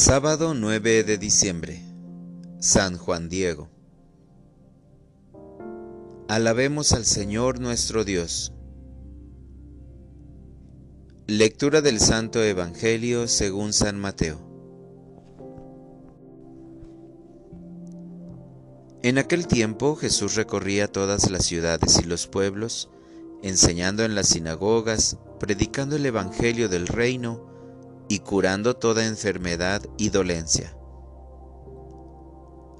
Sábado 0.00 0.54
9 0.54 1.02
de 1.02 1.18
diciembre. 1.18 1.82
San 2.60 2.96
Juan 2.98 3.28
Diego. 3.28 3.68
Alabemos 6.28 6.92
al 6.92 7.04
Señor 7.04 7.58
nuestro 7.58 8.04
Dios. 8.04 8.52
Lectura 11.26 11.80
del 11.80 11.98
Santo 11.98 12.40
Evangelio 12.44 13.26
según 13.26 13.72
San 13.72 13.98
Mateo. 13.98 14.38
En 19.02 19.18
aquel 19.18 19.48
tiempo 19.48 19.96
Jesús 19.96 20.36
recorría 20.36 20.86
todas 20.86 21.28
las 21.28 21.44
ciudades 21.44 21.98
y 21.98 22.04
los 22.04 22.28
pueblos, 22.28 22.88
enseñando 23.42 24.04
en 24.04 24.14
las 24.14 24.28
sinagogas, 24.28 25.16
predicando 25.40 25.96
el 25.96 26.06
Evangelio 26.06 26.68
del 26.68 26.86
reino, 26.86 27.57
y 28.08 28.20
curando 28.20 28.74
toda 28.74 29.06
enfermedad 29.06 29.82
y 29.98 30.10
dolencia. 30.10 30.74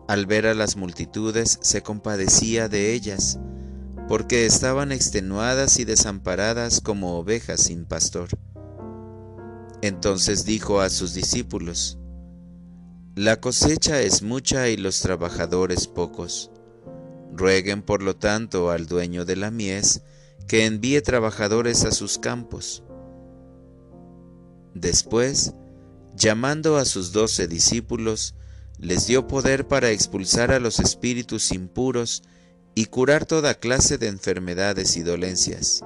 Al 0.08 0.24
ver 0.24 0.46
a 0.46 0.54
las 0.54 0.76
multitudes 0.76 1.58
se 1.60 1.82
compadecía 1.82 2.68
de 2.68 2.94
ellas, 2.94 3.38
porque 4.08 4.46
estaban 4.46 4.90
extenuadas 4.90 5.78
y 5.78 5.84
desamparadas 5.84 6.80
como 6.80 7.18
ovejas 7.18 7.64
sin 7.64 7.84
pastor. 7.84 8.30
Entonces 9.82 10.46
dijo 10.46 10.80
a 10.80 10.88
sus 10.88 11.12
discípulos, 11.12 11.98
La 13.14 13.38
cosecha 13.38 14.00
es 14.00 14.22
mucha 14.22 14.68
y 14.68 14.78
los 14.78 15.00
trabajadores 15.00 15.86
pocos. 15.86 16.50
Rueguen 17.34 17.82
por 17.82 18.02
lo 18.02 18.16
tanto 18.16 18.70
al 18.70 18.86
dueño 18.86 19.26
de 19.26 19.36
la 19.36 19.50
mies 19.50 20.02
que 20.48 20.64
envíe 20.64 21.02
trabajadores 21.02 21.84
a 21.84 21.92
sus 21.92 22.18
campos. 22.18 22.82
Después, 24.80 25.54
llamando 26.14 26.76
a 26.76 26.84
sus 26.84 27.10
doce 27.10 27.48
discípulos, 27.48 28.34
les 28.78 29.08
dio 29.08 29.26
poder 29.26 29.66
para 29.66 29.90
expulsar 29.90 30.52
a 30.52 30.60
los 30.60 30.78
espíritus 30.78 31.50
impuros 31.50 32.22
y 32.76 32.86
curar 32.86 33.26
toda 33.26 33.54
clase 33.54 33.98
de 33.98 34.06
enfermedades 34.06 34.96
y 34.96 35.02
dolencias. 35.02 35.82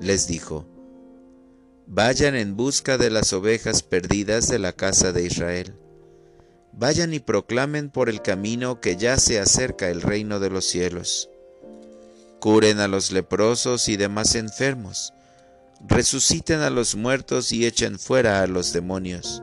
Les 0.00 0.26
dijo, 0.26 0.66
Vayan 1.86 2.34
en 2.34 2.56
busca 2.56 2.98
de 2.98 3.10
las 3.10 3.32
ovejas 3.32 3.84
perdidas 3.84 4.48
de 4.48 4.58
la 4.58 4.72
casa 4.72 5.12
de 5.12 5.24
Israel. 5.24 5.74
Vayan 6.72 7.14
y 7.14 7.20
proclamen 7.20 7.90
por 7.90 8.08
el 8.08 8.22
camino 8.22 8.80
que 8.80 8.96
ya 8.96 9.18
se 9.18 9.38
acerca 9.38 9.88
el 9.88 10.02
reino 10.02 10.40
de 10.40 10.50
los 10.50 10.64
cielos. 10.64 11.30
Curen 12.40 12.80
a 12.80 12.88
los 12.88 13.12
leprosos 13.12 13.88
y 13.88 13.96
demás 13.96 14.34
enfermos 14.34 15.12
resuciten 15.80 16.60
a 16.60 16.70
los 16.70 16.96
muertos 16.96 17.52
y 17.52 17.66
echen 17.66 17.98
fuera 17.98 18.42
a 18.42 18.46
los 18.46 18.72
demonios. 18.72 19.42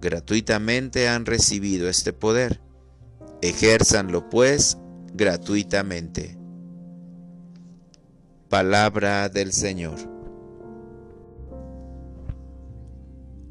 Gratuitamente 0.00 1.08
han 1.08 1.26
recibido 1.26 1.88
este 1.88 2.12
poder. 2.12 2.60
Ejérzanlo 3.40 4.28
pues 4.28 4.78
gratuitamente. 5.12 6.36
Palabra 8.48 9.28
del 9.28 9.52
Señor. 9.52 9.98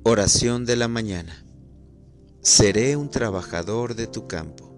Oración 0.03 0.65
de 0.65 0.75
la 0.75 0.87
mañana. 0.87 1.45
Seré 2.41 2.97
un 2.97 3.09
trabajador 3.09 3.95
de 3.95 4.07
tu 4.07 4.27
campo. 4.27 4.69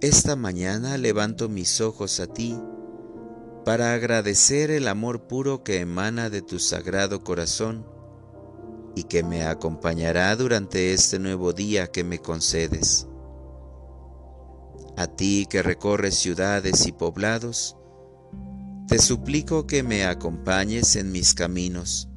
Esta 0.00 0.36
mañana 0.36 0.96
levanto 0.96 1.48
mis 1.48 1.80
ojos 1.80 2.20
a 2.20 2.26
ti 2.26 2.56
para 3.64 3.92
agradecer 3.94 4.70
el 4.70 4.88
amor 4.88 5.26
puro 5.26 5.62
que 5.62 5.80
emana 5.80 6.30
de 6.30 6.42
tu 6.42 6.58
sagrado 6.58 7.22
corazón 7.22 7.86
y 8.94 9.04
que 9.04 9.22
me 9.22 9.44
acompañará 9.44 10.34
durante 10.36 10.92
este 10.92 11.18
nuevo 11.18 11.52
día 11.52 11.88
que 11.88 12.02
me 12.02 12.18
concedes. 12.18 13.06
A 14.96 15.06
ti 15.06 15.46
que 15.48 15.62
recorres 15.62 16.16
ciudades 16.16 16.86
y 16.86 16.92
poblados, 16.92 17.76
te 18.88 18.98
suplico 18.98 19.66
que 19.66 19.82
me 19.82 20.04
acompañes 20.04 20.96
en 20.96 21.12
mis 21.12 21.34
caminos, 21.34 22.08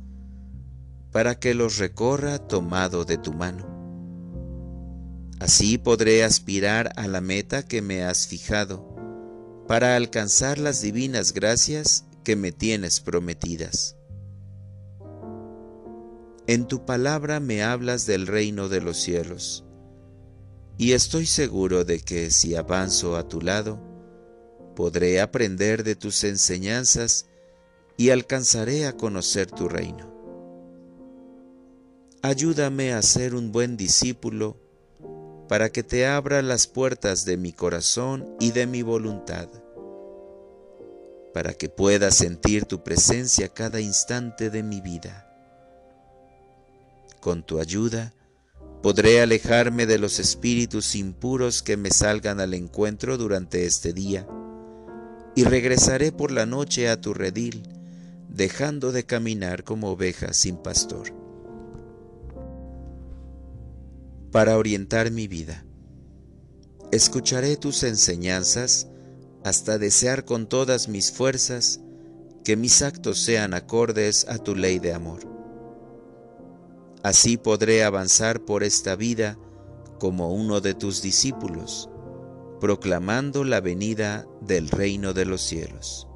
para 1.12 1.40
que 1.40 1.54
los 1.54 1.78
recorra 1.78 2.40
tomado 2.40 3.06
de 3.06 3.18
tu 3.18 3.34
mano. 3.34 3.68
Así 5.40 5.78
podré 5.78 6.24
aspirar 6.24 6.92
a 6.96 7.08
la 7.08 7.22
meta 7.22 7.64
que 7.64 7.82
me 7.82 8.04
has 8.04 8.28
fijado 8.28 8.93
para 9.68 9.96
alcanzar 9.96 10.58
las 10.58 10.82
divinas 10.82 11.34
gracias 11.34 12.06
que 12.24 12.36
me 12.36 12.52
tienes 12.52 13.00
prometidas. 13.00 13.96
En 16.48 16.68
tu 16.68 16.86
palabra 16.86 17.40
me 17.40 17.64
hablas 17.64 18.06
del 18.06 18.28
reino 18.28 18.68
de 18.68 18.82
los 18.82 18.98
cielos, 18.98 19.64
y 20.78 20.92
estoy 20.92 21.26
seguro 21.26 21.86
de 21.86 22.00
que 22.00 22.32
si 22.32 22.56
avanzo 22.56 23.16
a 23.16 23.28
tu 23.28 23.40
lado, 23.42 23.80
podré 24.76 25.22
aprender 25.22 25.84
de 25.84 25.96
tus 25.96 26.24
enseñanzas 26.24 27.28
y 27.96 28.10
alcanzaré 28.10 28.88
a 28.88 28.98
conocer 28.98 29.52
tu 29.52 29.70
reino. 29.70 30.12
Ayúdame 32.22 32.94
a 32.94 33.02
ser 33.02 33.36
un 33.36 33.52
buen 33.52 33.78
discípulo 33.78 34.63
para 35.54 35.70
que 35.70 35.84
te 35.84 36.08
abra 36.08 36.42
las 36.42 36.66
puertas 36.66 37.26
de 37.26 37.38
mi 37.38 37.54
corazón 37.54 38.28
y 38.40 38.54
de 38.54 38.66
mi 38.66 38.82
voluntad, 38.82 39.48
para 41.32 41.54
que 41.54 41.70
pueda 41.70 42.10
sentir 42.10 42.66
tu 42.66 42.84
presencia 42.84 43.50
cada 43.50 43.80
instante 43.80 44.50
de 44.50 44.64
mi 44.64 44.82
vida. 44.82 45.32
Con 47.20 47.44
tu 47.44 47.60
ayuda, 47.60 48.16
podré 48.82 49.22
alejarme 49.22 49.86
de 49.86 50.00
los 50.00 50.18
espíritus 50.18 50.96
impuros 50.96 51.62
que 51.62 51.78
me 51.78 51.92
salgan 51.92 52.40
al 52.40 52.56
encuentro 52.56 53.20
durante 53.20 53.68
este 53.68 53.94
día, 53.94 54.26
y 55.36 55.44
regresaré 55.44 56.12
por 56.12 56.32
la 56.32 56.48
noche 56.48 56.90
a 56.90 57.00
tu 57.00 57.14
redil, 57.14 57.62
dejando 58.28 58.92
de 58.92 59.06
caminar 59.06 59.64
como 59.64 59.92
oveja 59.92 60.34
sin 60.34 60.58
pastor 60.58 61.23
para 64.34 64.58
orientar 64.58 65.12
mi 65.12 65.28
vida. 65.28 65.64
Escucharé 66.92 67.56
tus 67.56 67.84
enseñanzas 67.84 68.88
hasta 69.44 69.78
desear 69.78 70.26
con 70.26 70.48
todas 70.50 70.88
mis 70.88 71.12
fuerzas 71.12 71.82
que 72.44 72.58
mis 72.58 72.82
actos 72.82 73.20
sean 73.20 73.54
acordes 73.54 74.28
a 74.28 74.40
tu 74.40 74.56
ley 74.56 74.80
de 74.80 74.92
amor. 74.92 75.20
Así 77.04 77.38
podré 77.38 77.84
avanzar 77.84 78.44
por 78.44 78.64
esta 78.64 78.96
vida 78.96 79.38
como 80.00 80.34
uno 80.34 80.62
de 80.62 80.74
tus 80.74 81.04
discípulos, 81.04 81.88
proclamando 82.60 83.44
la 83.44 83.62
venida 83.62 84.26
del 84.42 84.70
reino 84.70 85.14
de 85.14 85.26
los 85.26 85.44
cielos. 85.44 86.08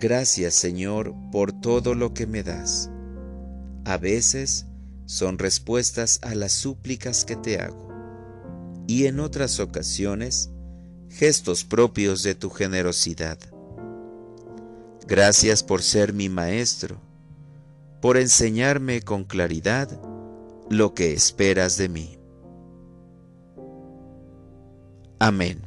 Gracias 0.00 0.54
Señor 0.54 1.14
por 1.30 1.52
todo 1.52 1.94
lo 1.94 2.14
que 2.14 2.26
me 2.26 2.42
das. 2.42 2.90
A 3.84 3.98
veces 3.98 4.67
son 5.08 5.38
respuestas 5.38 6.20
a 6.22 6.34
las 6.34 6.52
súplicas 6.52 7.24
que 7.24 7.34
te 7.34 7.58
hago, 7.58 7.88
y 8.86 9.06
en 9.06 9.20
otras 9.20 9.58
ocasiones, 9.58 10.50
gestos 11.08 11.64
propios 11.64 12.22
de 12.22 12.34
tu 12.34 12.50
generosidad. 12.50 13.38
Gracias 15.06 15.62
por 15.62 15.82
ser 15.82 16.12
mi 16.12 16.28
maestro, 16.28 17.00
por 18.02 18.18
enseñarme 18.18 19.00
con 19.00 19.24
claridad 19.24 19.88
lo 20.68 20.92
que 20.92 21.14
esperas 21.14 21.78
de 21.78 21.88
mí. 21.88 22.18
Amén. 25.18 25.62